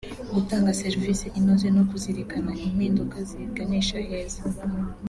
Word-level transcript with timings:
gutanga 0.35 0.77
serevise 0.81 1.25
inoze 1.39 1.67
no 1.75 1.83
kuzirikana 1.89 2.51
impinduka 2.65 3.17
ziganisha 3.29 3.97
heza 4.07 4.41